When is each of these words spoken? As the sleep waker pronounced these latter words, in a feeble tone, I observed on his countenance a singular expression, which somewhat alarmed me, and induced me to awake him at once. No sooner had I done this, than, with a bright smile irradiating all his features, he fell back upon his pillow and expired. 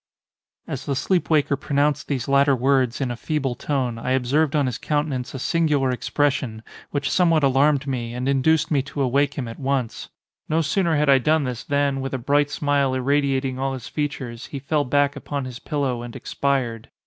As 0.65 0.87
the 0.87 0.95
sleep 0.95 1.29
waker 1.29 1.55
pronounced 1.55 2.07
these 2.07 2.27
latter 2.27 2.55
words, 2.55 3.01
in 3.01 3.11
a 3.11 3.15
feeble 3.15 3.53
tone, 3.53 3.99
I 3.99 4.13
observed 4.13 4.55
on 4.55 4.65
his 4.65 4.79
countenance 4.79 5.35
a 5.35 5.37
singular 5.37 5.91
expression, 5.91 6.63
which 6.89 7.11
somewhat 7.11 7.43
alarmed 7.43 7.85
me, 7.85 8.15
and 8.15 8.27
induced 8.27 8.71
me 8.71 8.81
to 8.81 9.03
awake 9.03 9.35
him 9.35 9.47
at 9.47 9.59
once. 9.59 10.09
No 10.49 10.61
sooner 10.61 10.95
had 10.95 11.07
I 11.07 11.19
done 11.19 11.43
this, 11.43 11.63
than, 11.63 12.01
with 12.01 12.15
a 12.15 12.17
bright 12.17 12.49
smile 12.49 12.95
irradiating 12.95 13.59
all 13.59 13.73
his 13.73 13.87
features, 13.87 14.47
he 14.47 14.57
fell 14.57 14.85
back 14.85 15.15
upon 15.15 15.45
his 15.45 15.59
pillow 15.59 16.01
and 16.01 16.15
expired. 16.15 16.89